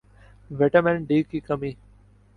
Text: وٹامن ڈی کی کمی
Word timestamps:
وٹامن 0.51 0.95
ڈی 1.07 1.21
کی 1.23 1.39
کمی 1.47 1.71